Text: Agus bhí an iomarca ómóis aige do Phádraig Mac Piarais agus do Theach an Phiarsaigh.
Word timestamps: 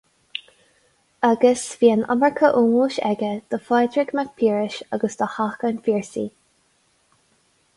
Agus 1.27 1.65
bhí 1.81 1.91
an 1.95 2.05
iomarca 2.13 2.49
ómóis 2.61 2.97
aige 3.09 3.29
do 3.55 3.59
Phádraig 3.67 4.15
Mac 4.21 4.33
Piarais 4.41 4.79
agus 4.99 5.19
do 5.21 5.29
Theach 5.35 5.69
an 5.71 5.79
Phiarsaigh. 5.89 6.29